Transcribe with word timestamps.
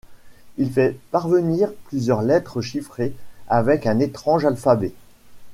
Il 0.57 0.71
fait 0.73 0.97
parvenir 1.11 1.71
plusieurs 1.85 2.23
lettres 2.23 2.59
chiffrées 2.59 3.13
avec 3.47 3.85
un 3.85 3.99
étrange 3.99 4.45
alphabet. 4.45 4.93